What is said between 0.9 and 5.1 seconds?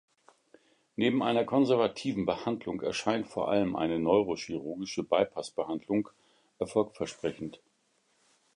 Neben einer konservativen Behandlung erscheint vor allem eine neurochirurgische